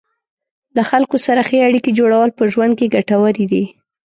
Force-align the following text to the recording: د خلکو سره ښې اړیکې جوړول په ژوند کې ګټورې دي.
د 0.75 0.77
خلکو 0.89 1.15
سره 1.25 1.41
ښې 1.47 1.59
اړیکې 1.67 1.91
جوړول 1.99 2.29
په 2.37 2.43
ژوند 2.53 2.73
کې 2.79 2.91
ګټورې 2.95 3.45
دي. 3.51 3.63